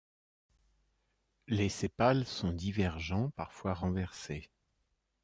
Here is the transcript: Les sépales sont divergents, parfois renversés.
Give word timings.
Les 1.47 1.69
sépales 1.69 2.25
sont 2.25 2.51
divergents, 2.51 3.29
parfois 3.35 3.75
renversés. 3.75 4.49